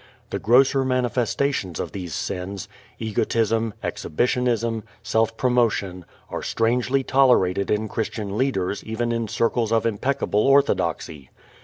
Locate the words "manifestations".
0.83-1.79